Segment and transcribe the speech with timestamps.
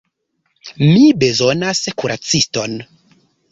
[0.93, 2.77] Mi bezonas kuraciston.